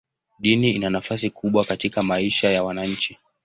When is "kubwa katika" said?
1.29-2.03